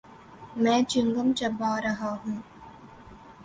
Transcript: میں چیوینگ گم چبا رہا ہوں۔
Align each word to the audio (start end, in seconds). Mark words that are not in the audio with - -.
میں 0.61 0.79
چیوینگ 0.89 1.13
گم 1.15 1.27
چبا 1.39 1.71
رہا 1.83 2.11
ہوں۔ 2.21 2.37